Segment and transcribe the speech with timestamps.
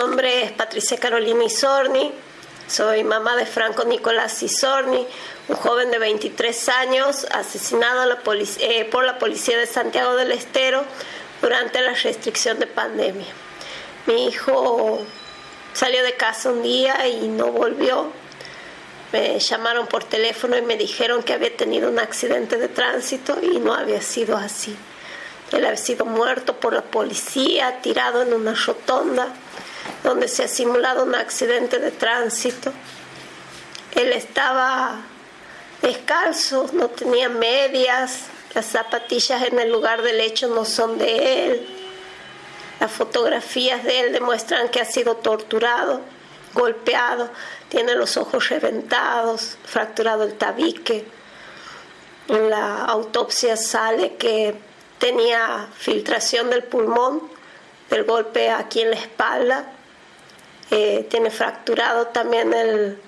[0.00, 2.10] nombre es Patricia Carolina Isorni,
[2.66, 5.06] soy mamá de Franco Nicolás Isorni,
[5.48, 8.10] un joven de 23 años asesinado
[8.60, 10.84] eh, por la policía de Santiago del Estero
[11.42, 13.26] durante la restricción de pandemia.
[14.06, 15.04] Mi hijo
[15.74, 18.10] salió de casa un día y no volvió.
[19.12, 23.58] Me llamaron por teléfono y me dijeron que había tenido un accidente de tránsito y
[23.58, 24.74] no había sido así.
[25.52, 29.34] Él había sido muerto por la policía, tirado en una rotonda
[30.02, 32.72] donde se ha simulado un accidente de tránsito.
[33.94, 35.00] Él estaba
[35.82, 41.68] descalzo, no tenía medias, las zapatillas en el lugar del hecho no son de él.
[42.80, 46.00] Las fotografías de él demuestran que ha sido torturado,
[46.54, 47.30] golpeado,
[47.68, 51.04] tiene los ojos reventados, fracturado el tabique.
[52.28, 54.54] En la autopsia sale que
[54.98, 57.22] tenía filtración del pulmón,
[57.90, 59.72] del golpe aquí en la espalda,
[60.70, 62.98] eh, tiene fracturado también el,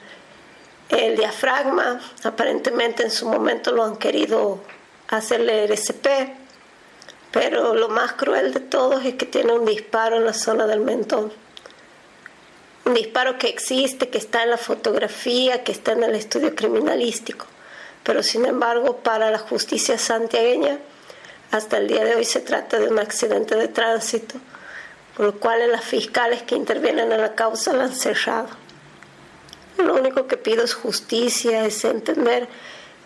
[0.89, 4.61] el diafragma, aparentemente en su momento lo han querido
[5.09, 6.07] hacerle RCP,
[7.31, 10.81] pero lo más cruel de todo es que tiene un disparo en la zona del
[10.81, 11.33] mentón.
[12.85, 17.47] Un disparo que existe, que está en la fotografía, que está en el estudio criminalístico,
[18.03, 20.79] pero sin embargo para la justicia santiagueña
[21.53, 24.37] hasta el día de hoy se trata de un accidente de tránsito,
[25.17, 28.49] por lo cual las fiscales que intervienen en la causa la han cerrado.
[29.79, 32.49] Lo único que pido es justicia, es entender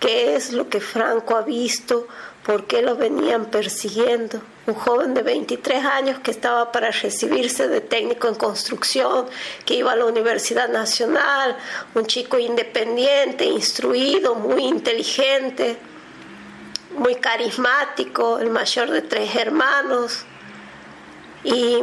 [0.00, 2.06] qué es lo que Franco ha visto,
[2.44, 4.40] por qué lo venían persiguiendo.
[4.66, 9.26] Un joven de 23 años que estaba para recibirse de técnico en construcción,
[9.64, 11.56] que iba a la Universidad Nacional,
[11.94, 15.78] un chico independiente, instruido, muy inteligente
[16.96, 20.24] muy carismático, el mayor de tres hermanos.
[21.46, 21.78] Y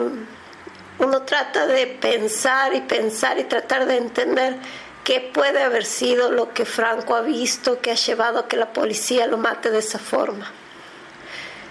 [0.99, 4.57] uno trata de pensar y pensar y tratar de entender
[5.05, 8.73] qué puede haber sido lo que Franco ha visto que ha llevado a que la
[8.73, 10.51] policía lo mate de esa forma.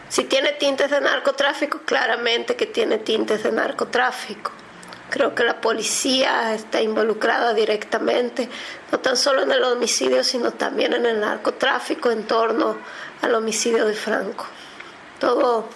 [0.09, 4.53] Si tiene tintes de narcotráfico, claramente que tiene tintes de narcotráfico.
[5.11, 8.49] Creo que la policía está involucrada directamente,
[8.91, 12.79] no tan solo en el homicidio, sino también en el narcotráfico en torno
[13.21, 14.47] al homicidio de Franco.
[15.19, 15.69] Todo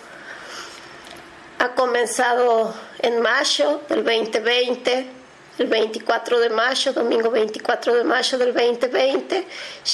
[1.58, 5.06] ha comenzado en mayo del 2020,
[5.58, 9.46] el 24 de mayo, domingo 24 de mayo del 2020,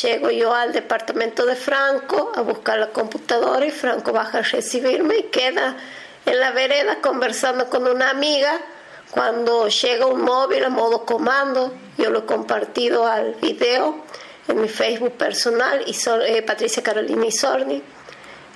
[0.02, 5.18] llego yo al departamento de Franco a buscar la computadora y Franco baja a recibirme
[5.18, 5.76] y queda
[6.26, 8.60] en la vereda conversando con una amiga.
[9.10, 14.02] Cuando llega un móvil a modo comando, yo lo he compartido al video
[14.48, 15.94] en mi Facebook personal, y
[16.26, 17.82] eh, Patricia Carolina Isorni.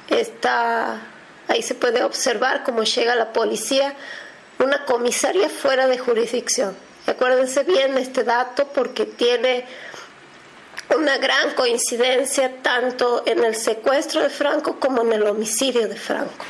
[0.09, 1.00] Está,
[1.49, 3.95] ahí se puede observar cómo llega la policía,
[4.59, 6.77] una comisaría fuera de jurisdicción.
[7.07, 9.65] Acuérdense bien este dato porque tiene
[10.95, 16.45] una gran coincidencia tanto en el secuestro de Franco como en el homicidio de Franco.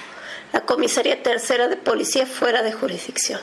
[0.53, 3.41] La comisaría tercera de policía fuera de jurisdicción.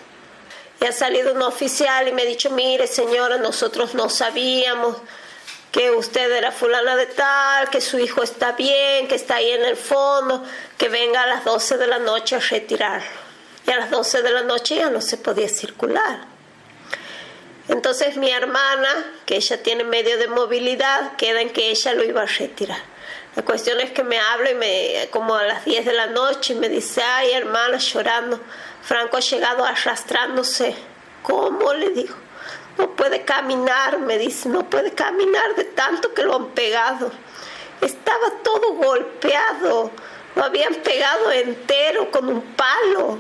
[0.81, 4.97] Y ha salido un oficial y me ha dicho, mire señora, nosotros no sabíamos,
[5.73, 9.65] que usted era fulana de tal, que su hijo está bien, que está ahí en
[9.65, 10.43] el fondo,
[10.77, 13.01] que venga a las 12 de la noche a retirar.
[13.65, 16.27] Y a las 12 de la noche ya no se podía circular.
[17.69, 22.21] Entonces mi hermana, que ella tiene medio de movilidad, queda en que ella lo iba
[22.21, 22.81] a retirar.
[23.35, 26.53] La cuestión es que me habla y me, como a las 10 de la noche
[26.53, 28.39] me dice, ay hermana, llorando,
[28.83, 30.75] Franco ha llegado arrastrándose.
[31.23, 31.73] ¿Cómo?
[31.73, 32.13] Le digo
[32.77, 37.11] no puede caminar, me dice, no puede caminar de tanto que lo han pegado.
[37.81, 39.91] Estaba todo golpeado,
[40.35, 43.17] lo habían pegado entero con un palo.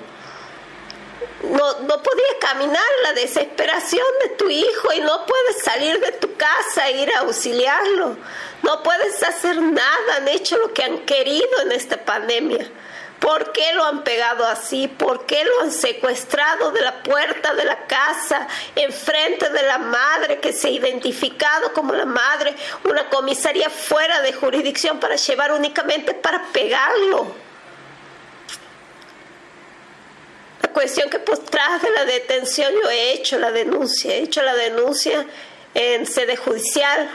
[1.43, 6.35] No, no podía caminar la desesperación de tu hijo y no puedes salir de tu
[6.35, 8.17] casa e ir a auxiliarlo.
[8.61, 12.69] No puedes hacer nada, han hecho lo que han querido en esta pandemia.
[13.23, 14.89] ¿Por qué lo han pegado así?
[14.89, 20.41] ¿Por qué lo han secuestrado de la puerta de la casa, enfrente de la madre
[20.41, 22.53] que se ha identificado como la madre,
[22.83, 27.33] una comisaría fuera de jurisdicción para llevar únicamente para pegarlo?
[30.61, 34.41] La cuestión que pues tras de la detención yo he hecho la denuncia, he hecho
[34.41, 35.25] la denuncia
[35.73, 37.09] en sede judicial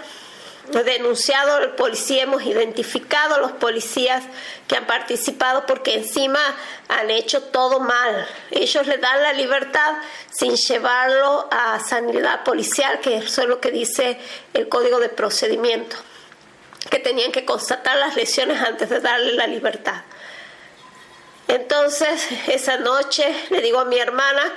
[0.72, 4.22] denunciado al policía, hemos identificado a los policías
[4.66, 6.40] que han participado porque encima
[6.88, 8.26] han hecho todo mal.
[8.50, 9.94] Ellos le dan la libertad
[10.30, 14.18] sin llevarlo a sanidad policial, que eso es lo que dice
[14.54, 15.96] el código de procedimiento,
[16.90, 20.02] que tenían que constatar las lesiones antes de darle la libertad.
[21.48, 24.52] Entonces, esa noche le digo a mi hermana,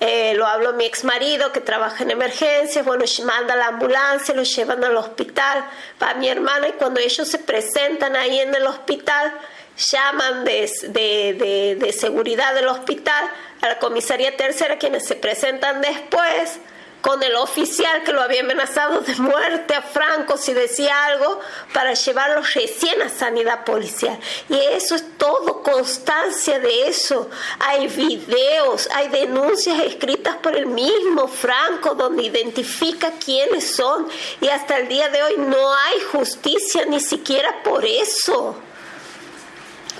[0.00, 4.34] Eh, lo hablo a mi ex marido que trabaja en emergencias, bueno, manda la ambulancia,
[4.34, 5.62] lo llevan al hospital,
[6.02, 9.34] va mi hermana y cuando ellos se presentan ahí en el hospital,
[9.76, 13.30] llaman de, de, de seguridad del hospital
[13.60, 16.58] a la comisaría tercera, quienes se presentan después
[17.00, 21.40] con el oficial que lo había amenazado de muerte a Franco si decía algo
[21.72, 24.18] para llevarlo recién a sanidad policial.
[24.48, 27.30] Y eso es todo, constancia de eso.
[27.58, 34.08] Hay videos, hay denuncias escritas por el mismo Franco donde identifica quiénes son
[34.40, 38.56] y hasta el día de hoy no hay justicia ni siquiera por eso.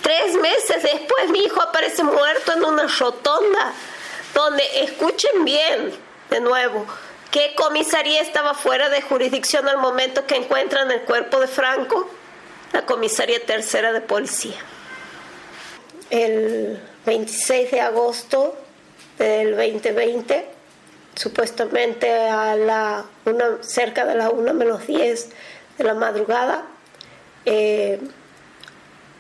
[0.03, 3.73] Tres meses después mi hijo aparece muerto en una rotonda
[4.35, 5.93] donde, escuchen bien,
[6.31, 6.87] de nuevo,
[7.31, 12.09] ¿qué comisaría estaba fuera de jurisdicción al momento que encuentran el cuerpo de Franco?
[12.73, 14.59] La comisaría tercera de policía.
[16.09, 18.57] El 26 de agosto
[19.19, 20.47] del 2020,
[21.17, 25.29] supuestamente a la una, cerca de la 1 menos 10
[25.79, 26.65] de la madrugada,
[27.45, 28.01] eh,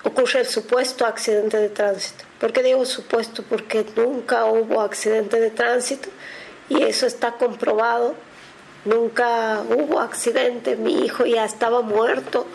[0.04, 2.24] ocurre el supuesto accidente de tránsito.
[2.38, 3.42] ¿Por qué digo supuesto?
[3.42, 6.08] Porque nunca hubo accidente de tránsito
[6.70, 8.14] y eso está comprobado.
[8.86, 12.46] Nunca hubo accidente, mi hijo ya estaba muerto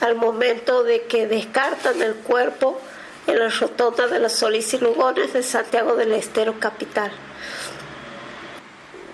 [0.00, 2.78] al momento de que descartan el cuerpo
[3.26, 7.10] en la rotonda de los Solís y Lugones de Santiago del Estero capital.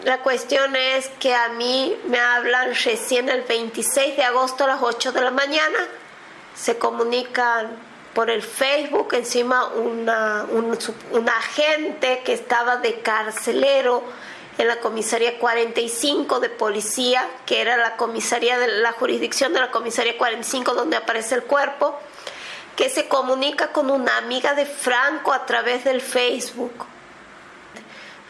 [0.05, 4.83] La cuestión es que a mí me hablan recién el 26 de agosto a las
[4.83, 5.79] 8 de la mañana
[6.59, 7.69] se comunican
[8.15, 14.03] por el Facebook, encima una, un, agente que estaba de carcelero
[14.59, 19.71] en la comisaría 45 de policía, que era la comisaría de la jurisdicción de la
[19.71, 21.99] comisaría 45 donde aparece el cuerpo,
[22.75, 26.87] que se comunica con una amiga de Franco a través del Facebook.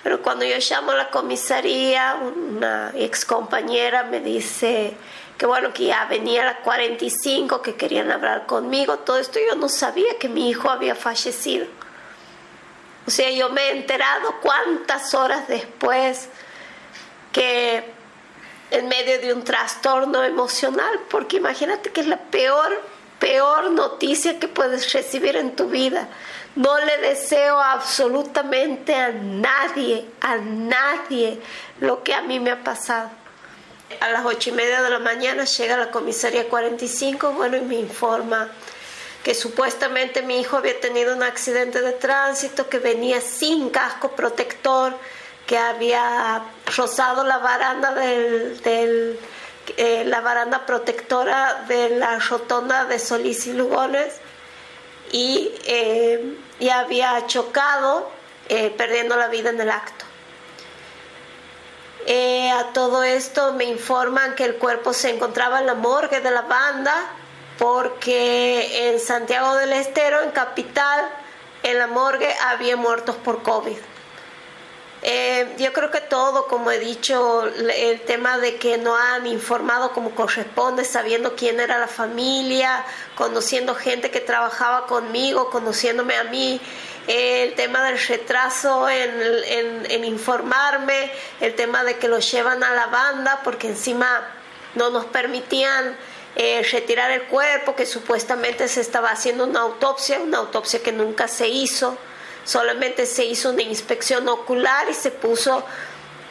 [0.02, 4.96] Pero cuando yo llamo a la comisaría, una ex compañera me dice,
[5.38, 9.56] que bueno, que ya venía a las 45, que querían hablar conmigo, todo esto yo
[9.56, 11.66] no sabía que mi hijo había fallecido.
[13.08, 16.28] O sea, yo me he enterado cuántas horas después
[17.32, 17.82] que
[18.70, 22.70] en medio de un trastorno emocional, porque imagínate que es la peor,
[23.18, 26.06] peor noticia que puedes recibir en tu vida.
[26.54, 31.40] No le deseo absolutamente a nadie, a nadie
[31.80, 33.08] lo que a mí me ha pasado
[34.00, 37.76] a las ocho y media de la mañana llega la comisaría 45, bueno, y me
[37.76, 38.50] informa
[39.28, 44.94] que supuestamente mi hijo había tenido un accidente de tránsito, que venía sin casco protector,
[45.46, 46.44] que había
[46.74, 49.20] rozado la baranda del,
[49.76, 54.14] eh, la baranda protectora de la rotonda de Solís y Lugones
[55.12, 56.34] y, eh,
[56.72, 58.10] había chocado,
[58.48, 60.06] eh, perdiendo la vida en el acto.
[62.06, 66.30] Eh, a todo esto me informan que el cuerpo se encontraba en la morgue de
[66.30, 66.94] la banda
[67.58, 71.08] porque en Santiago del Estero, en capital,
[71.62, 73.76] en la morgue había muertos por COVID.
[75.00, 79.92] Eh, yo creo que todo, como he dicho, el tema de que no han informado
[79.92, 82.84] como corresponde, sabiendo quién era la familia,
[83.14, 86.60] conociendo gente que trabajaba conmigo, conociéndome a mí,
[87.06, 91.10] el tema del retraso en, informarme,
[91.40, 94.28] el tema de que lo llevan a la banda porque encima
[94.74, 95.96] no nos permitían
[96.36, 101.28] eh, retirar el cuerpo, que supuestamente se estaba haciendo una autopsia, una autopsia que nunca
[101.28, 101.96] se hizo,
[102.44, 105.64] solamente se hizo una inspección ocular y se puso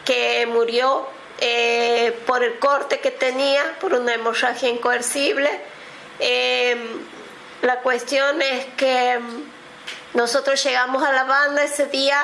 [0.05, 1.07] que murió
[1.39, 5.49] eh, por el corte que tenía, por una hemorragia incoercible.
[6.19, 6.77] Eh,
[7.61, 9.19] la cuestión es que
[10.13, 12.19] nosotros llegamos a la banda ese día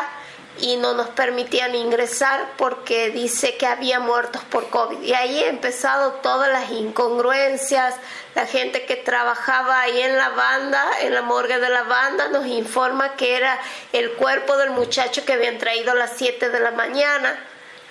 [0.60, 5.02] y no nos permitían ingresar porque dice que había muertos por COVID.
[5.02, 7.96] Y ahí he empezado todas las incongruencias.
[8.36, 12.46] La gente que trabajaba ahí en la banda, en la morgue de la banda, nos
[12.46, 13.60] informa que era
[13.92, 17.40] el cuerpo del muchacho que habían traído a las 7 de la mañana.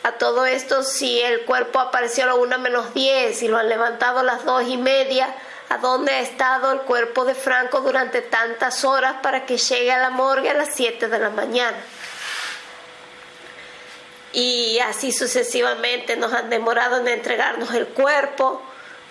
[0.04, 3.69] A todo esto, si el cuerpo apareció a la 1 menos 10 y lo han
[3.69, 5.33] levantado a las 2 y media,
[5.69, 9.99] a dónde ha estado el cuerpo de Franco durante tantas horas para que llegue a
[9.99, 11.76] la morgue a las 7 de la mañana.
[14.32, 18.62] Y así sucesivamente nos han demorado en entregarnos el cuerpo,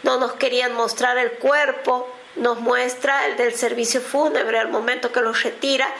[0.04, 5.22] no nos querían mostrar el cuerpo, nos muestra el del servicio fúnebre al momento que
[5.22, 5.94] lo retira.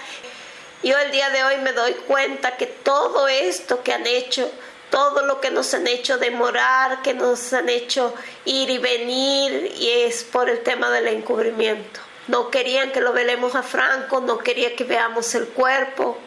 [0.84, 4.52] Yo el día de hoy me doy cuenta que todo esto que han hecho
[4.92, 8.14] todo lo que nos han hecho demorar, que nos han hecho
[8.46, 12.02] ir y venir, y es por el tema del encubrimiento.
[12.28, 16.18] No querían que lo velemos a Franco, no querían que veamos el cuerpo.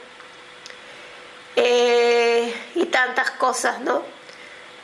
[1.57, 4.03] Eh, y tantas cosas, ¿no?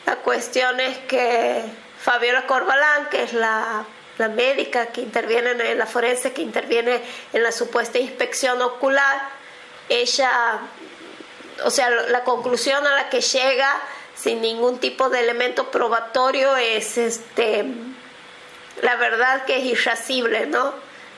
[0.05, 1.63] La cuestión es que
[1.99, 3.85] Fabiola Corbalán, que es la,
[4.17, 7.01] la médica que interviene en la forense, que interviene
[7.33, 9.29] en la supuesta inspección ocular,
[9.89, 10.59] ella,
[11.65, 13.81] o sea, la conclusión a la que llega
[14.15, 17.65] sin ningún tipo de elemento probatorio es este
[18.81, 20.73] la verdad que es irascible, ¿no?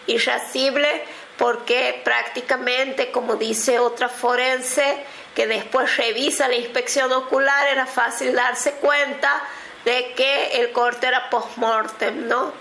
[0.07, 1.03] Irascible
[1.37, 4.97] porque prácticamente, como dice otra forense,
[5.35, 9.41] que después revisa la inspección ocular, era fácil darse cuenta
[9.85, 12.53] de que el corte era post-mortem, ¿no?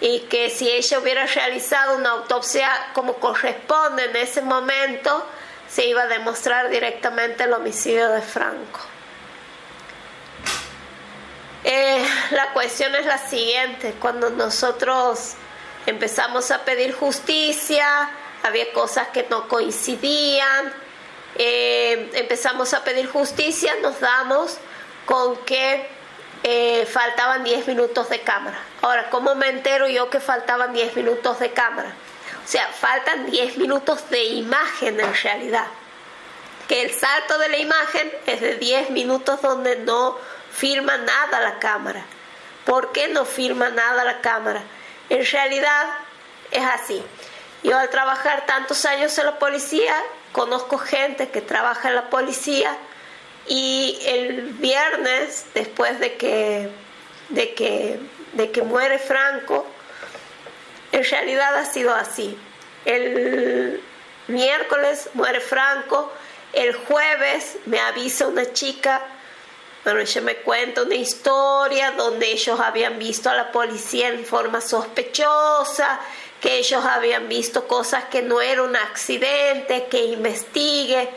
[0.00, 5.26] Y que si ella hubiera realizado una autopsia como corresponde en ese momento,
[5.68, 8.80] se iba a demostrar directamente el homicidio de Franco.
[11.62, 15.34] Eh, la cuestión es la siguiente, cuando nosotros
[15.84, 18.10] empezamos a pedir justicia,
[18.42, 20.72] había cosas que no coincidían,
[21.36, 24.58] eh, empezamos a pedir justicia, nos damos
[25.06, 25.86] con que
[26.42, 28.58] eh, faltaban 10 minutos de cámara.
[28.82, 31.92] Ahora, ¿cómo me entero yo que faltaban 10 minutos de cámara?
[32.44, 35.66] O sea, faltan 10 minutos de imagen en realidad.
[36.68, 40.16] Que el salto de la imagen es de 10 minutos donde no
[40.52, 42.04] firma nada la cámara.
[42.64, 44.62] ¿Por qué no firma nada la cámara?
[45.08, 45.88] En realidad
[46.50, 47.04] es así.
[47.62, 49.94] Yo al trabajar tantos años en la policía,
[50.32, 52.76] conozco gente que trabaja en la policía
[53.46, 56.68] y el viernes, después de que,
[57.30, 57.98] de que,
[58.34, 59.66] de que muere Franco,
[60.92, 62.36] en realidad ha sido así.
[62.84, 63.82] El
[64.28, 66.12] miércoles muere Franco,
[66.52, 69.02] el jueves me avisa una chica
[69.82, 74.60] pero ella me cuenta una historia donde ellos habían visto a la policía en forma
[74.60, 76.00] sospechosa,
[76.40, 81.10] que ellos habían visto cosas que no era un accidente, que investigue.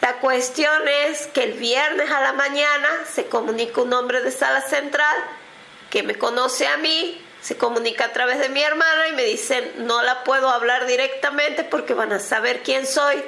[0.00, 4.62] La cuestión es que el viernes a la mañana se comunica un hombre de sala
[4.62, 5.16] central
[5.90, 9.72] que me conoce a mí, se comunica a través de mi hermana y me dice,
[9.76, 13.22] no la puedo hablar directamente porque van a saber quién soy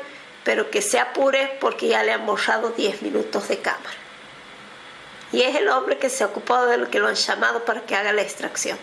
[0.47, 3.97] pero que se apure porque ya le han borrado 10 minutos de cámara.
[5.33, 7.81] Y es el hombre que se ha ocupado de lo que lo han llamado para
[7.81, 8.79] que haga la extracción.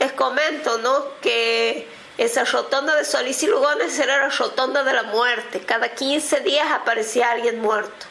[0.00, 1.06] Les comento, ¿no?
[1.22, 5.60] Que esa rotonda de Solís y Lugones era la rotonda de la muerte.
[5.60, 8.06] Cada 15 días aparecía alguien muerto.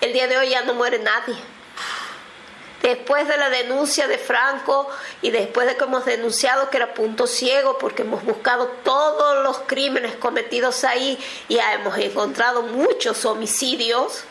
[0.00, 1.36] El día de hoy ya no muere nadie
[2.82, 4.88] después de la denuncia de Franco
[5.22, 9.60] y después de que hemos denunciado que era punto ciego porque hemos buscado todos los
[9.60, 11.16] crímenes cometidos ahí
[11.48, 14.24] y hemos encontrado muchos homicidios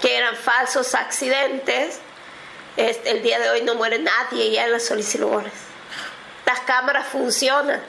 [0.00, 2.00] que eran falsos accidentes,
[2.76, 5.71] el día de hoy no muere nadie ya en las solicitudes.
[6.46, 7.80] Las cámaras funcionan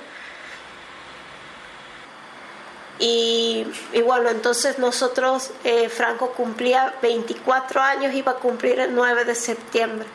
[3.00, 3.66] y,
[4.06, 10.08] bueno, entonces nosotros, eh, Franco cumplía 24 años, iba a cumplir el 9 de septiembre.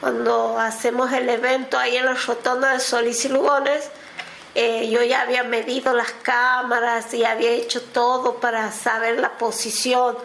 [0.00, 3.88] Cuando hacemos el evento ahí en la rotonda de Solís y Lugones,
[4.54, 10.16] eh, yo ya había medido las cámaras y había hecho todo para saber la posición.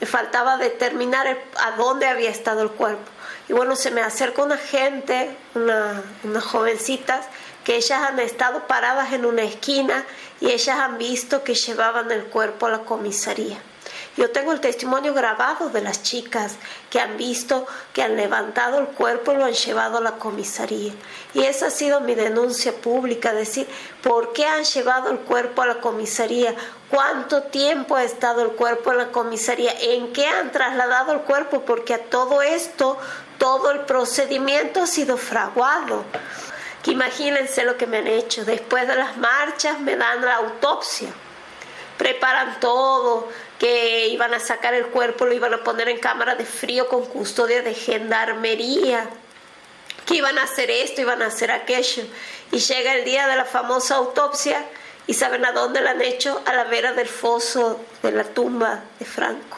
[0.00, 3.10] Me faltaba determinar a dónde había estado el cuerpo.
[3.48, 7.26] Y bueno, se me acerca una gente, una, unas jovencitas,
[7.64, 10.04] que ellas han estado paradas en una esquina
[10.40, 13.58] y ellas han visto que llevaban el cuerpo a la comisaría.
[14.16, 16.56] Yo tengo el testimonio grabado de las chicas
[16.90, 20.92] que han visto que han levantado el cuerpo y lo han llevado a la comisaría.
[21.34, 23.68] Y esa ha sido mi denuncia pública, decir,
[24.02, 26.54] ¿por qué han llevado el cuerpo a la comisaría?
[26.90, 29.72] ¿Cuánto tiempo ha estado el cuerpo en la comisaría?
[29.78, 31.60] ¿En qué han trasladado el cuerpo?
[31.60, 32.98] Porque a todo esto,
[33.38, 36.04] todo el procedimiento ha sido fraguado
[36.90, 38.44] imagínense lo que me han hecho.
[38.44, 41.08] Después de las marchas me dan la autopsia.
[41.96, 43.28] Preparan todo,
[43.58, 47.04] que iban a sacar el cuerpo, lo iban a poner en cámara de frío con
[47.06, 49.08] custodia de gendarmería,
[50.06, 52.04] que iban a hacer esto, iban a hacer aquello.
[52.52, 54.64] Y llega el día de la famosa autopsia
[55.06, 58.84] y saben a dónde la han hecho, a la vera del foso de la tumba
[58.98, 59.57] de Franco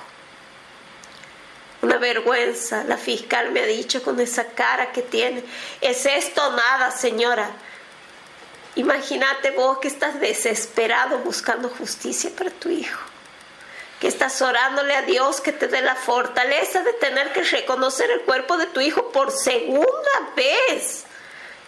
[1.83, 2.85] una vergüenza.
[2.85, 5.43] La fiscal me ha dicho con esa cara que tiene,
[5.81, 7.51] ¿es esto nada, señora?
[8.77, 13.01] Imagínate vos que estás desesperado buscando justicia para tu hijo,
[14.01, 18.21] que estás orándole a Dios que te dé la fortaleza de tener que reconocer el
[18.23, 21.05] cuerpo de tu hijo por segunda vez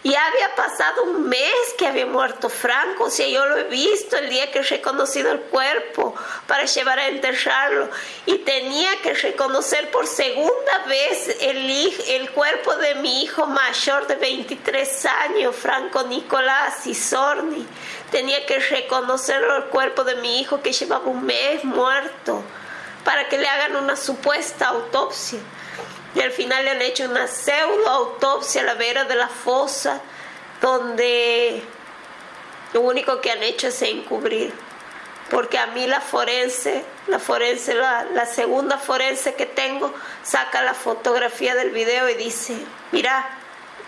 [0.03, 4.17] Ya había pasado un mes que había muerto Franco, o sea, yo lo he visto
[4.17, 6.13] el día que he reconocido el cuerpo
[6.45, 7.89] para llevar a enterrarlo.
[8.25, 11.69] Y tenía que reconocer por segunda vez el,
[12.09, 17.65] el cuerpo de mi hijo mayor de 23 años, Franco Nicolás Isorni.
[18.11, 22.43] Tenía que reconocer el cuerpo de mi hijo que llevaba un mes muerto
[23.05, 25.39] para que le hagan una supuesta autopsia
[26.15, 30.01] y al final le han hecho una pseudo autopsia a la vera de la fosa,
[30.61, 31.63] donde
[32.73, 34.53] lo único que han hecho es encubrir.
[35.29, 40.73] Porque a mí la forense, la forense, la, la segunda forense que tengo, saca la
[40.73, 42.55] fotografía del video y dice,
[42.91, 43.29] mira,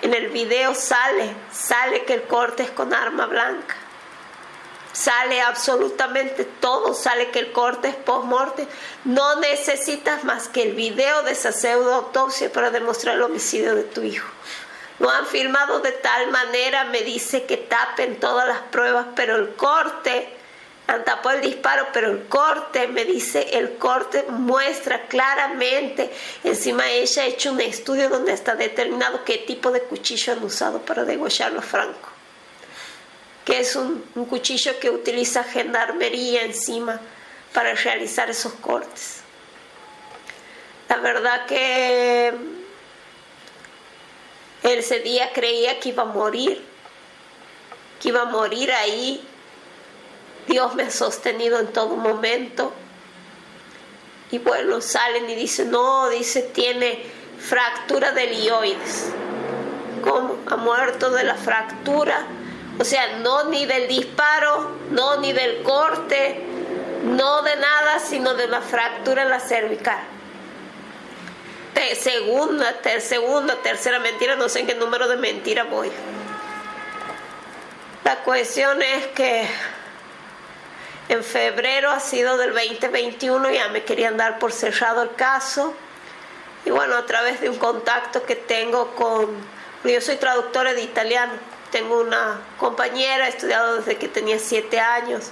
[0.01, 3.75] en el video sale, sale que el corte es con arma blanca
[4.95, 8.65] sale absolutamente todo, sale que el corte es post-morte.
[9.03, 14.03] No necesitas más que el video de esa pseudo-autopsia para demostrar el homicidio de tu
[14.03, 14.27] hijo.
[14.99, 19.53] No han filmado de tal manera, me dice que tapen todas las pruebas, pero el
[19.55, 20.29] corte,
[20.87, 26.09] han tapado el disparo, pero el corte, me dice, el corte muestra claramente,
[26.45, 30.79] encima ella ha hecho un estudio donde está determinado qué tipo de cuchillo han usado
[30.79, 32.14] para degollarlo Franco
[33.45, 36.99] que es un, cuchillo que utiliza gendarmería encima
[37.53, 39.21] para realizar esos cortes.
[40.89, 42.33] La verdad que
[44.63, 46.61] ese día creía que iba a morir,
[48.01, 49.23] que iba a morir ahí.
[50.47, 52.73] Dios me ha sostenido en todo momento.
[54.31, 57.03] Y bueno, salen y dicen, no, dice, tiene
[57.39, 59.11] fractura del ioides.
[60.03, 60.37] ¿Cómo?
[60.47, 62.25] Ha muerto de la fractura
[62.77, 66.41] o sea, no ni del disparo, no ni del corte,
[67.03, 69.99] no de nada, sino de la fractura en la cervical.
[71.95, 75.91] segunda, ter, segunda, tercera mentira, no sé en qué número de mentira voy.
[78.03, 79.47] La cuestión es que
[81.07, 85.73] en febrero ha sido del 2021, ya me querían dar por cerrado el caso.
[86.65, 89.29] Y bueno, a través de un contacto que tengo con,
[89.83, 91.33] yo soy traductora de italiano,
[91.71, 95.25] tengo una compañera, he estudiado desde que tenía siete años.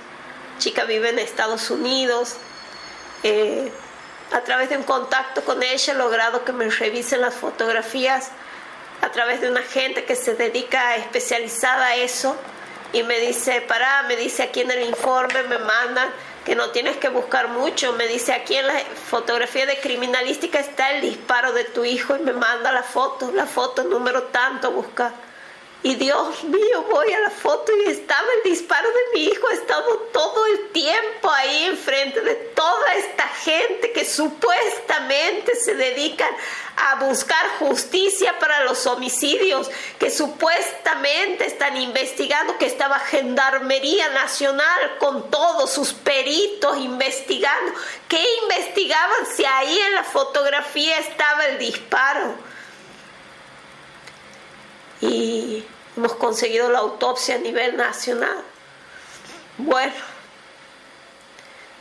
[0.59, 2.35] Chica vive en Estados Unidos.
[3.23, 3.71] Eh,
[4.31, 8.29] a través de un contacto con ella he logrado que me revisen las fotografías
[9.01, 12.35] a través de una gente que se dedica especializada a eso
[12.93, 16.09] y me dice, para, me dice aquí en el informe, me mandan
[16.45, 20.91] que no tienes que buscar mucho, me dice aquí en la fotografía de criminalística está
[20.91, 25.13] el disparo de tu hijo y me manda la foto, la foto número tanto, busca
[25.83, 29.85] y Dios mío, voy a la foto y estaba el disparo de mi hijo, estaba
[30.13, 36.33] todo el tiempo ahí enfrente de toda esta gente que supuestamente se dedican
[36.77, 39.69] a buscar justicia para los homicidios,
[39.99, 47.73] que supuestamente están investigando, que estaba Gendarmería Nacional con todos sus peritos investigando.
[48.07, 52.52] ¿Qué investigaban si ahí en la fotografía estaba el disparo?
[55.03, 55.65] Y
[55.97, 58.43] hemos conseguido la autopsia a nivel nacional.
[59.57, 59.93] Bueno,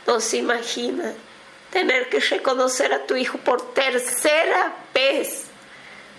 [0.05, 1.13] no se imagina
[1.71, 5.45] tener que reconocer a tu hijo por tercera vez,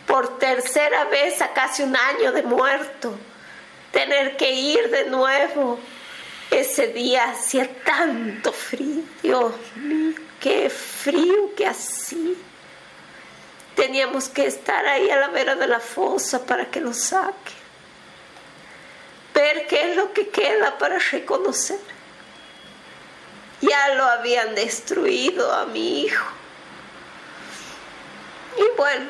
[0.06, 3.14] por tercera vez a casi un año de muerto,
[3.92, 5.78] tener que ir de nuevo.
[6.50, 12.34] Ese día hacía tanto frío, Dios mío, qué frío que hacía.
[13.74, 17.52] Teníamos que estar ahí a la vera de la fosa para que lo saque.
[19.34, 21.80] Ver qué es lo que queda para reconocer.
[23.60, 26.24] Ya lo habían destruido a mi hijo.
[28.56, 29.06] Y bueno,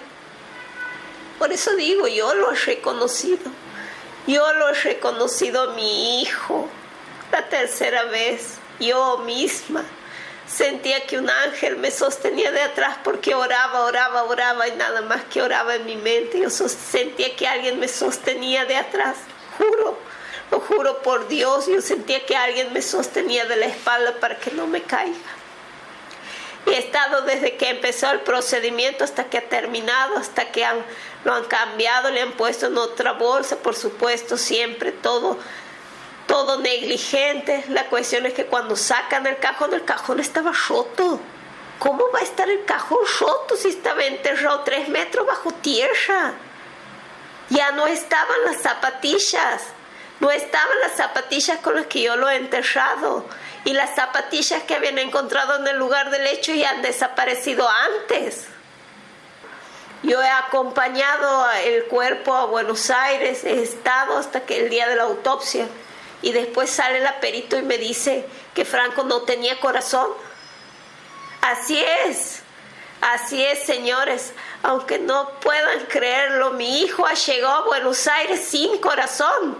[1.38, 3.50] por eso digo, yo lo he reconocido.
[4.26, 6.68] Yo lo he reconocido a mi hijo
[7.30, 9.84] la tercera vez, yo misma
[10.46, 15.24] Sentía que un ángel me sostenía de atrás porque oraba, oraba, oraba y nada más
[15.24, 16.38] que oraba en mi mente.
[16.38, 19.16] Yo sentía que alguien me sostenía de atrás,
[19.56, 19.98] juro,
[20.50, 21.66] lo juro por Dios.
[21.66, 25.16] Yo sentía que alguien me sostenía de la espalda para que no me caiga.
[26.66, 30.66] Y he estado desde que empezó el procedimiento hasta que ha terminado, hasta que
[31.24, 35.38] lo han cambiado, le han puesto en otra bolsa, por supuesto, siempre todo
[36.26, 37.64] todo negligente.
[37.68, 41.20] La cuestión es que cuando sacan el cajón, el cajón estaba roto.
[41.78, 46.34] ¿Cómo va a estar el cajón roto si estaba enterrado tres metros bajo tierra?
[47.50, 49.62] Ya no estaban las zapatillas.
[50.20, 53.26] No estaban las zapatillas con las que yo lo he enterrado.
[53.64, 58.46] Y las zapatillas que habían encontrado en el lugar del hecho ya han desaparecido antes.
[60.02, 64.96] Yo he acompañado el cuerpo a Buenos Aires, he estado hasta que el día de
[64.96, 65.66] la autopsia
[66.24, 70.08] y después sale el perito y me dice que Franco no tenía corazón.
[71.42, 72.40] Así es,
[73.02, 74.32] así es, señores.
[74.62, 79.58] Aunque no puedan creerlo, mi hijo llegó a Buenos Aires sin corazón.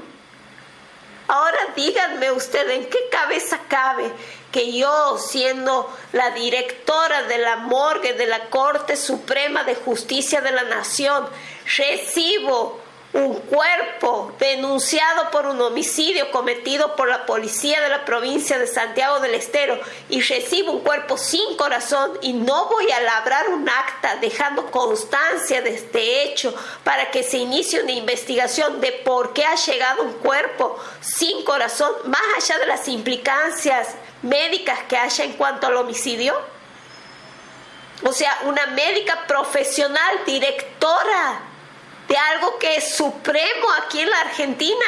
[1.29, 4.11] Ahora díganme ustedes, ¿en qué cabeza cabe
[4.50, 10.53] que yo, siendo la directora de la morgue de la Corte Suprema de Justicia de
[10.53, 11.29] la Nación,
[11.77, 12.84] recibo
[13.14, 19.20] un cuerpo denunciado por un homicidio cometido por la policía de la provincia de Santiago
[19.20, 24.16] del Estero y recibo un cuerpo sin corazón y no voy a labrar un acta
[24.16, 29.55] dejando constancia de este hecho para que se inicie una investigación de por qué ha
[29.55, 35.68] llegado un cuerpo sin corazón, más allá de las implicancias médicas que haya en cuanto
[35.68, 36.35] al homicidio?
[38.03, 41.54] O sea, una médica profesional, directora
[42.09, 44.87] de algo que es supremo aquí en la Argentina,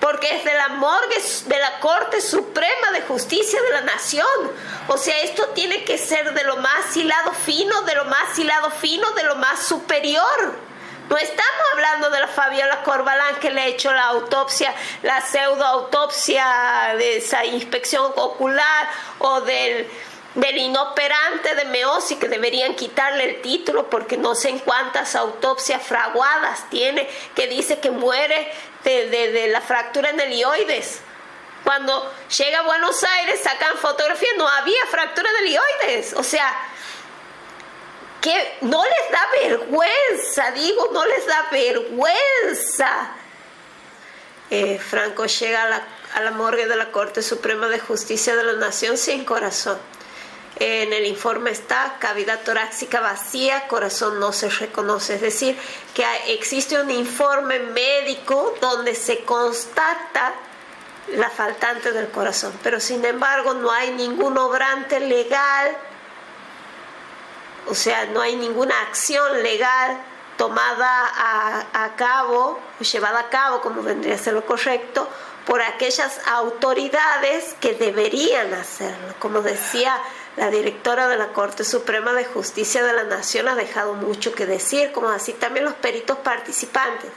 [0.00, 4.52] porque es de la morgue de la Corte Suprema de Justicia de la Nación.
[4.88, 8.70] O sea, esto tiene que ser de lo más hilado fino, de lo más hilado
[8.70, 10.58] fino, de lo más superior.
[11.08, 16.94] No estamos hablando de la Fabiola Corbalán que le ha hecho la autopsia, la pseudoautopsia
[16.96, 18.88] de esa inspección ocular
[19.18, 19.88] o del,
[20.34, 25.82] del inoperante de Meosi que deberían quitarle el título porque no sé en cuántas autopsias
[25.82, 31.00] fraguadas tiene que dice que muere de, de la fractura en el ioides.
[31.62, 36.12] Cuando llega a Buenos Aires sacan fotografías, no había fractura del ioides.
[36.14, 36.52] O sea,
[38.20, 43.10] que no les da vergüenza, digo, no les da vergüenza.
[44.50, 45.82] Eh, Franco llega a la,
[46.14, 49.78] a la, morgue de la Corte Suprema de Justicia de la Nación sin corazón.
[50.56, 55.14] En el informe está cavidad torácica vacía, corazón no se reconoce.
[55.14, 55.58] Es decir,
[55.94, 60.34] que existe un informe médico donde se constata
[61.16, 65.76] la faltante del corazón, pero sin embargo no hay ningún obrante legal
[67.66, 69.98] o sea, no hay ninguna acción legal
[70.36, 75.08] tomada a, cabo, llevada a cabo, como vendría a ser lo correcto,
[75.46, 79.14] por aquellas autoridades que deberían hacerlo.
[79.18, 79.96] Como decía
[80.36, 84.46] la directora de la Corte Suprema de Justicia de la Nación, ha dejado mucho que
[84.46, 87.10] decir, como así también los peritos participantes.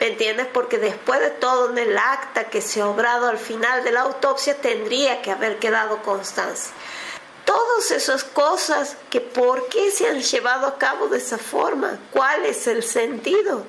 [0.00, 0.46] ¿Me entiendes?
[0.52, 4.02] Porque después de todo en el acta que se ha obrado al final de la
[4.02, 6.72] autopsia tendría que haber quedado constancia
[7.48, 12.44] todas esas cosas que por qué se han llevado a cabo de esa forma, cuál
[12.44, 13.64] es el sentido.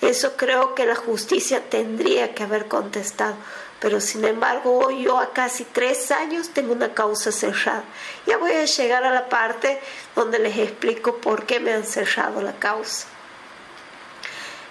[0.00, 3.34] Eso creo que la justicia tendría que haber contestado,
[3.80, 7.84] pero sin embargo hoy yo a casi tres años tengo una causa cerrada.
[8.26, 9.80] Ya voy a llegar a la parte
[10.16, 13.06] donde les explico por qué me han cerrado la causa.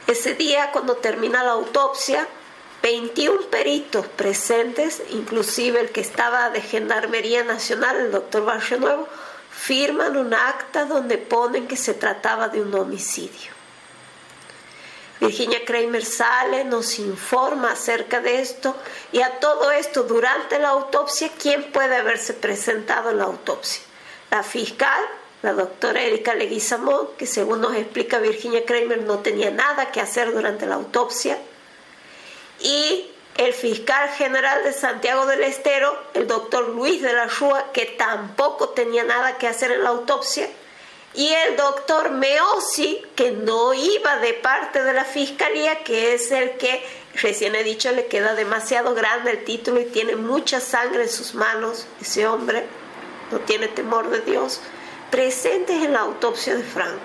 [0.07, 2.27] Ese día cuando termina la autopsia,
[2.83, 9.07] 21 peritos presentes, inclusive el que estaba de Gendarmería Nacional, el doctor Barrio Nuevo,
[9.51, 13.56] firman un acta donde ponen que se trataba de un homicidio.
[15.19, 18.75] Virginia Kramer sale, nos informa acerca de esto
[19.11, 23.81] y a todo esto durante la autopsia, ¿quién puede haberse presentado en la autopsia?
[24.29, 25.01] La fiscal,
[25.41, 30.31] la doctora Erika Leguizamón, que según nos explica Virginia Kramer no tenía nada que hacer
[30.33, 31.37] durante la autopsia,
[32.59, 37.85] y el fiscal general de Santiago del Estero, el doctor Luis de la Rúa, que
[37.85, 40.49] tampoco tenía nada que hacer en la autopsia,
[41.13, 46.57] y el doctor Meosi, que no iba de parte de la fiscalía, que es el
[46.57, 46.83] que,
[47.15, 51.33] recién he dicho, le queda demasiado grande el título y tiene mucha sangre en sus
[51.33, 52.65] manos, ese hombre,
[53.31, 54.61] no tiene temor de Dios,
[55.09, 56.99] presentes en la autopsia de Franco.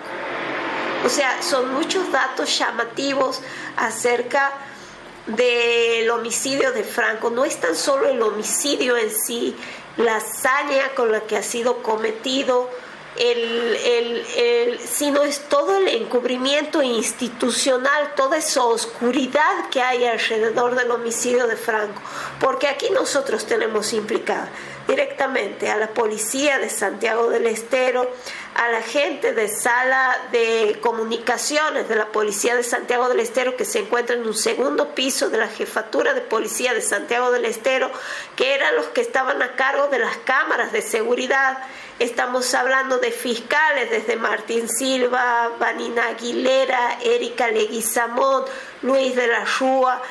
[1.05, 3.41] O sea, son muchos datos llamativos
[3.77, 4.53] acerca
[5.27, 9.57] del homicidio de Franco no es tan solo el homicidio en sí,
[9.97, 12.69] la hazaña con la que ha sido cometido,
[13.19, 21.47] el, sino es todo el encubrimiento institucional, toda esa oscuridad que hay alrededor del homicidio
[21.47, 22.01] de Franco,
[22.41, 24.51] porque aquí nosotros tenemos implicada
[24.89, 28.11] directamente a la policía de Santiago del Estero,
[28.55, 33.65] a la gente de sala de comunicaciones de la policía de Santiago del Estero que
[33.65, 37.91] se encuentra en un segundo piso de la jefatura de policía de Santiago del Estero,
[38.37, 41.59] que eran los que estaban a cargo de las cámaras de seguridad.
[42.03, 48.45] Estamos hablando de fiscales desde Martín Silva, Vanina Aguilera, Erika Leguizamón,
[48.83, 50.03] Luis de la Rúa,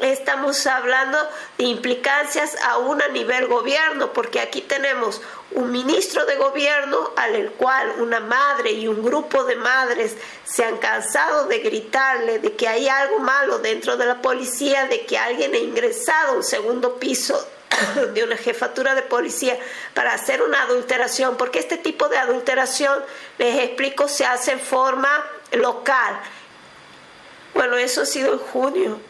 [0.00, 1.18] estamos hablando
[1.58, 7.92] de implicancias aún a nivel gobierno, porque aquí tenemos un ministro de gobierno al cual
[7.98, 12.88] una madre y un grupo de madres se han cansado de gritarle de que hay
[12.88, 17.38] algo malo dentro de la policía, de que alguien ha ingresado a un segundo piso
[18.14, 19.58] de una jefatura de policía
[19.94, 23.02] para hacer una adulteración, porque este tipo de adulteración,
[23.38, 26.20] les explico, se hace en forma local.
[27.54, 29.00] Bueno, eso ha sido en junio.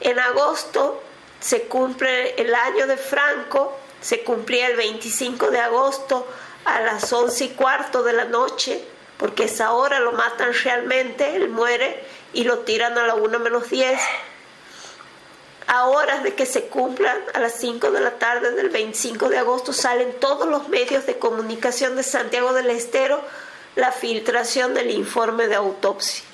[0.00, 1.02] En agosto
[1.40, 6.26] se cumple el año de Franco, se cumplía el 25 de agosto
[6.64, 8.84] a las 11 y cuarto de la noche,
[9.18, 13.70] porque esa hora lo matan realmente, él muere y lo tiran a la 1 menos
[13.70, 14.00] 10.
[15.66, 19.38] A horas de que se cumplan, a las 5 de la tarde del 25 de
[19.38, 23.22] agosto, salen todos los medios de comunicación de Santiago del Estero
[23.76, 26.24] la filtración del informe de autopsia.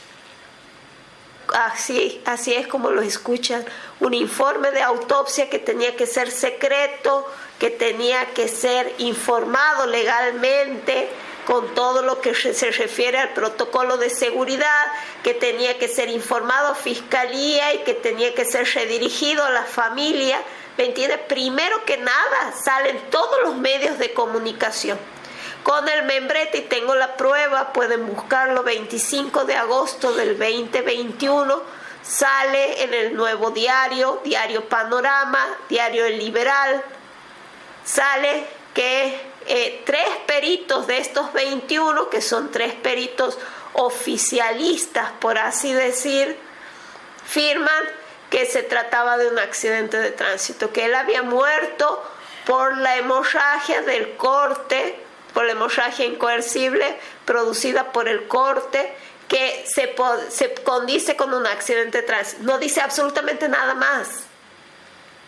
[1.54, 3.64] Así, así es como lo escuchan,
[3.98, 7.26] un informe de autopsia que tenía que ser secreto,
[7.58, 11.08] que tenía que ser informado legalmente
[11.50, 14.86] con todo lo que se refiere al protocolo de seguridad,
[15.24, 19.64] que tenía que ser informado a fiscalía y que tenía que ser redirigido a la
[19.64, 20.40] familia.
[20.78, 21.18] ¿Me entiendes?
[21.26, 24.96] Primero que nada salen todos los medios de comunicación
[25.64, 31.62] con el membrete y tengo la prueba, pueden buscarlo 25 de agosto del 2021,
[32.00, 36.80] sale en el nuevo diario, Diario Panorama, Diario El Liberal,
[37.84, 43.38] sale que eh, tres peritos de estos 21, que son tres peritos
[43.72, 46.36] oficialistas, por así decir,
[47.24, 47.84] firman
[48.30, 52.02] que se trataba de un accidente de tránsito, que él había muerto
[52.46, 54.98] por la hemorragia del corte
[55.32, 58.92] por la hemorragia incoercible producida por el corte
[59.28, 59.94] que se,
[60.28, 62.40] se condice con un accidente trans.
[62.40, 64.24] No dice absolutamente nada más.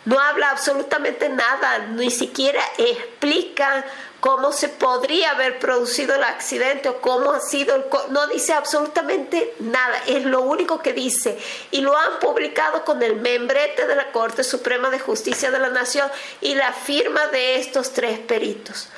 [0.05, 3.85] No habla absolutamente nada, ni siquiera explica
[4.19, 7.85] cómo se podría haber producido el accidente o cómo ha sido el...
[8.11, 11.39] No dice absolutamente nada, es lo único que dice.
[11.71, 15.71] Y lo han publicado con el membrete de la Corte Suprema de Justicia de la
[15.71, 16.11] Nación
[16.41, 18.89] y la firma de estos tres peritos.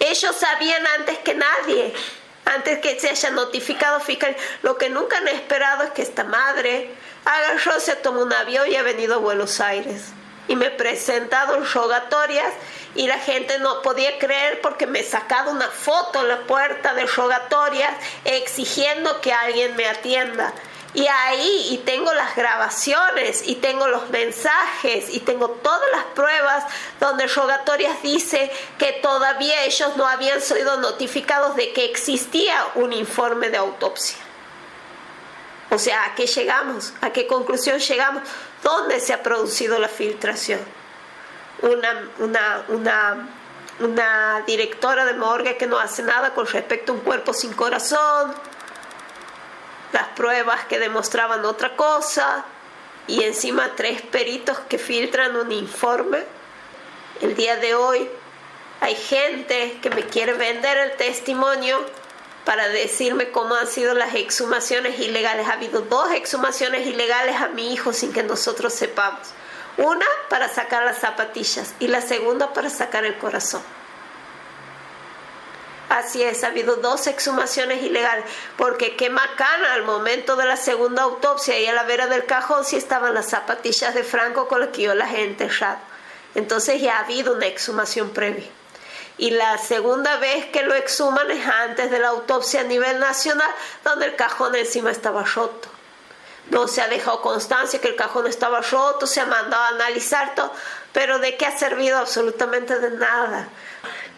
[0.00, 1.94] Ellos sabían antes que nadie,
[2.54, 4.36] antes que se haya notificado fiscal.
[4.62, 6.90] Lo que nunca han esperado es que esta madre
[7.24, 10.06] agarró, se tomó un avión y ha venido a Buenos Aires.
[10.48, 12.52] Y me he presentado en rogatorias
[12.94, 16.92] y la gente no podía creer porque me he sacado una foto en la puerta
[16.94, 17.92] de rogatorias
[18.24, 20.52] exigiendo que alguien me atienda.
[20.92, 26.64] Y ahí, y tengo las grabaciones, y tengo los mensajes, y tengo todas las pruebas
[26.98, 33.50] donde Rogatorias dice que todavía ellos no habían sido notificados de que existía un informe
[33.50, 34.18] de autopsia.
[35.70, 36.92] O sea, ¿a qué llegamos?
[37.00, 38.24] ¿A qué conclusión llegamos?
[38.64, 40.60] ¿Dónde se ha producido la filtración?
[41.62, 43.28] Una, una, una,
[43.78, 48.34] una directora de morgue que no hace nada con respecto a un cuerpo sin corazón,
[49.92, 52.44] las pruebas que demostraban otra cosa
[53.06, 56.24] y encima tres peritos que filtran un informe.
[57.20, 58.08] El día de hoy
[58.80, 61.78] hay gente que me quiere vender el testimonio
[62.44, 65.48] para decirme cómo han sido las exhumaciones ilegales.
[65.48, 69.28] Ha habido dos exhumaciones ilegales a mi hijo sin que nosotros sepamos.
[69.76, 73.62] Una para sacar las zapatillas y la segunda para sacar el corazón.
[75.90, 78.24] Así es, ha habido dos exhumaciones ilegales,
[78.56, 82.64] porque qué macana al momento de la segunda autopsia y a la vera del cajón
[82.64, 85.78] sí estaban las zapatillas de Franco con las que yo las he enterrado.
[86.36, 88.46] Entonces ya ha habido una exhumación previa.
[89.18, 93.50] Y la segunda vez que lo exhuman es antes de la autopsia a nivel nacional,
[93.82, 95.68] donde el cajón encima estaba roto.
[96.50, 100.36] No se ha dejado constancia que el cajón estaba roto, se ha mandado a analizar
[100.36, 100.52] todo,
[100.92, 101.98] pero ¿de qué ha servido?
[101.98, 103.48] Absolutamente de nada.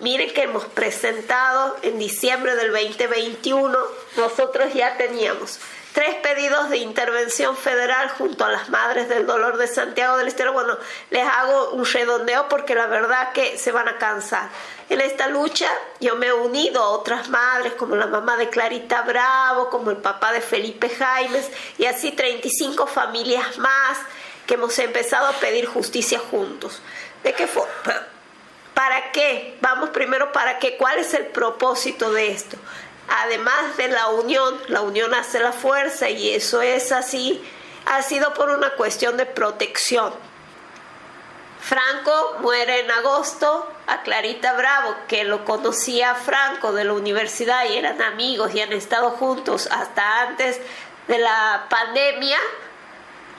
[0.03, 3.79] Miren que hemos presentado en diciembre del 2021,
[4.17, 5.61] nosotros ya teníamos
[5.93, 10.53] tres pedidos de intervención federal junto a las Madres del Dolor de Santiago del Estero.
[10.53, 10.77] Bueno,
[11.11, 14.49] les hago un redondeo porque la verdad que se van a cansar.
[14.89, 15.69] En esta lucha
[16.01, 19.99] yo me he unido a otras madres como la mamá de Clarita Bravo, como el
[19.99, 23.99] papá de Felipe Jaimes y así 35 familias más
[24.49, 26.83] que hemos empezado a pedir justicia juntos.
[27.23, 28.12] ¿De qué forma?
[28.83, 29.57] ¿Para qué?
[29.61, 30.77] Vamos primero, ¿para qué?
[30.77, 32.57] ¿Cuál es el propósito de esto?
[33.09, 37.41] Además de la unión, la unión hace la fuerza y eso es así,
[37.87, 40.13] ha sido por una cuestión de protección.
[41.61, 47.77] Franco muere en agosto, a Clarita Bravo, que lo conocía Franco de la universidad y
[47.77, 50.61] eran amigos y han estado juntos hasta antes
[51.07, 52.39] de la pandemia,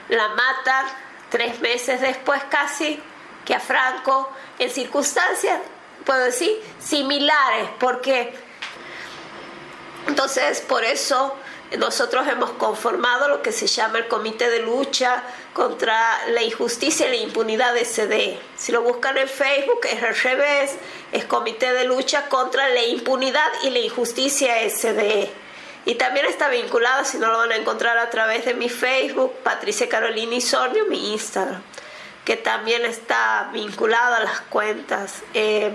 [0.08, 0.86] la matan
[1.28, 3.02] tres meses después casi
[3.44, 5.60] que a Franco, en circunstancias,
[6.04, 8.34] puedo decir, similares, porque
[10.06, 11.34] entonces por eso
[11.78, 17.10] nosotros hemos conformado lo que se llama el Comité de Lucha contra la Injusticia y
[17.10, 18.38] la Impunidad de CD.
[18.56, 20.76] Si lo buscan en Facebook es al revés,
[21.12, 25.30] es Comité de Lucha contra la Impunidad y la Injusticia SDE.
[25.86, 29.34] Y también está vinculado, si no lo van a encontrar a través de mi Facebook,
[29.42, 31.62] Patricia Carolina Isornio, mi Instagram,
[32.24, 35.22] que también está vinculado a las cuentas.
[35.34, 35.72] Eh,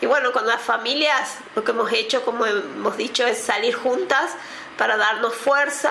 [0.00, 4.32] y bueno, con las familias lo que hemos hecho, como hemos dicho, es salir juntas
[4.78, 5.90] para darnos fuerza,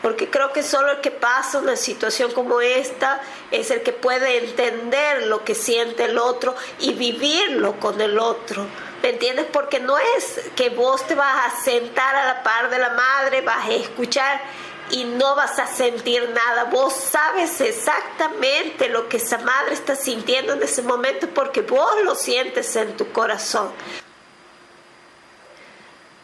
[0.00, 4.38] porque creo que solo el que pasa una situación como esta es el que puede
[4.38, 8.64] entender lo que siente el otro y vivirlo con el otro.
[9.02, 9.46] ¿Me entiendes?
[9.52, 13.40] Porque no es que vos te vas a sentar a la par de la madre,
[13.40, 14.40] vas a escuchar
[14.90, 16.64] y no vas a sentir nada.
[16.64, 22.14] Vos sabes exactamente lo que esa madre está sintiendo en ese momento porque vos lo
[22.14, 23.72] sientes en tu corazón.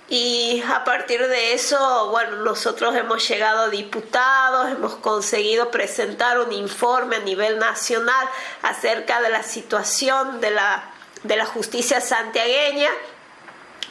[0.09, 6.53] Y a partir de eso, bueno, nosotros hemos llegado a diputados, hemos conseguido presentar un
[6.53, 8.29] informe a nivel nacional
[8.62, 12.90] acerca de la situación de la, de la justicia santiagueña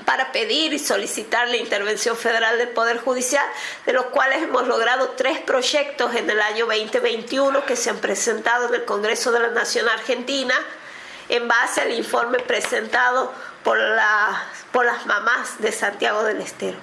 [0.05, 3.45] para pedir y solicitar la intervención federal del Poder Judicial,
[3.85, 8.67] de los cuales hemos logrado tres proyectos en el año 2021 que se han presentado
[8.67, 10.55] en el Congreso de la Nación Argentina
[11.29, 13.31] en base al informe presentado
[13.63, 13.79] por,
[14.71, 16.77] por las mamás de Santiago del Estero.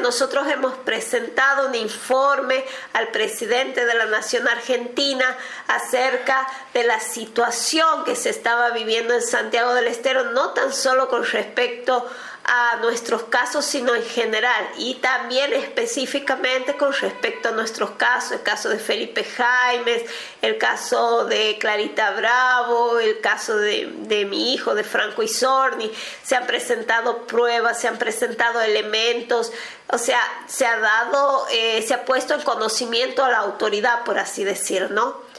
[0.00, 5.36] Nosotros hemos presentado un informe al presidente de la Nación Argentina
[5.68, 11.08] acerca de la situación que se estaba viviendo en Santiago del Estero, no tan solo
[11.08, 12.31] con respecto a
[12.80, 18.68] nuestros casos, sino en general y también específicamente con respecto a nuestros casos, el caso
[18.68, 20.02] de Felipe Jaimes,
[20.42, 25.90] el caso de Clarita Bravo, el caso de, mi hijo, de Franco Isorni,
[26.22, 29.52] se han presentado pruebas, se han presentado elementos,
[29.88, 34.18] o sea, se ha dado, eh, se ha puesto en conocimiento a la autoridad, por
[34.18, 35.31] así decir, ¿no?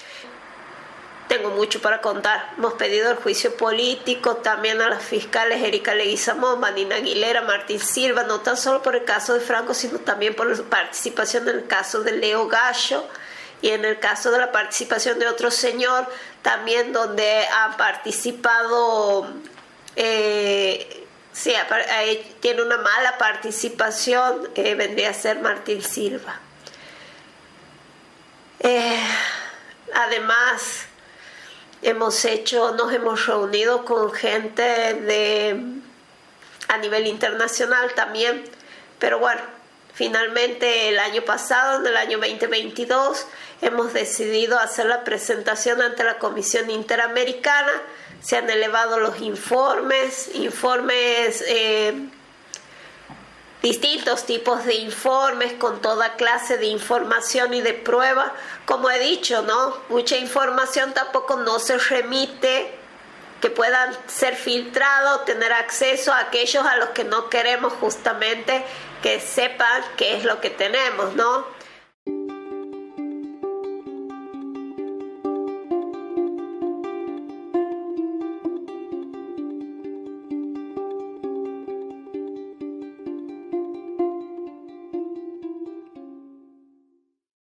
[1.33, 2.53] Tengo mucho para contar.
[2.57, 8.23] Hemos pedido el juicio político también a las fiscales Erika Leguizamón, Manina Aguilera, Martín Silva,
[8.23, 11.67] no tan solo por el caso de Franco, sino también por la participación en el
[11.67, 13.03] caso de Leo Gallo
[13.63, 16.07] y en el caso de la participación de otro señor,
[16.43, 19.27] también donde ha participado,
[19.95, 21.53] eh, sí,
[22.41, 26.39] tiene una mala participación, eh, vendría a ser Martín Silva.
[28.59, 28.99] Eh,
[29.95, 30.87] además,
[31.83, 35.59] hemos hecho, nos hemos reunido con gente de
[36.67, 38.43] a nivel internacional también,
[38.99, 39.41] pero bueno,
[39.93, 43.25] finalmente el año pasado, en el año 2022,
[43.61, 47.71] hemos decidido hacer la presentación ante la Comisión Interamericana,
[48.21, 51.93] se han elevado los informes, informes eh,
[53.63, 58.33] distintos tipos de informes con toda clase de información y de prueba.
[58.65, 59.77] Como he dicho, ¿no?
[59.89, 62.77] Mucha información tampoco no se remite
[63.41, 68.63] que puedan ser filtrados, tener acceso a aquellos a los que no queremos justamente
[69.01, 71.45] que sepan qué es lo que tenemos, ¿no?